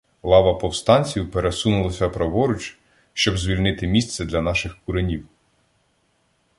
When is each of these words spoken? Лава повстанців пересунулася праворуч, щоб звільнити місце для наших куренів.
Лава 0.23 0.53
повстанців 0.57 1.31
пересунулася 1.31 2.09
праворуч, 2.09 2.77
щоб 3.13 3.37
звільнити 3.37 3.87
місце 3.87 4.25
для 4.25 4.41
наших 4.41 4.77
куренів. 4.85 5.27